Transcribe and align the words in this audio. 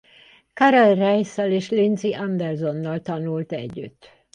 Karel 0.55 0.95
Reisszal 0.95 1.51
és 1.51 1.69
Lindsay 1.69 2.13
Andersonnal 2.13 2.99
tanult 2.99 3.51
együtt. 3.51 4.09